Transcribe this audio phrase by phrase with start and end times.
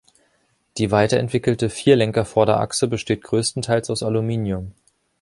[0.79, 4.71] Die weiterentwickelte Vierlenker-Vorderachse besteht größtenteils aus Aluminium.